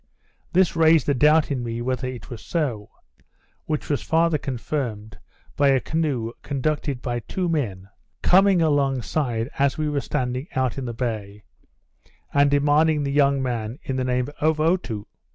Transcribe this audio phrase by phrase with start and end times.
[0.51, 2.89] This raised a doubt in me whether it was so;
[3.67, 5.19] which was farther confirmed,
[5.55, 7.87] by a canoe, conducted by two men,
[8.23, 11.43] coming along side, as we were standing out of the bay,
[12.33, 15.05] and demanding the young man in the name of Otoo.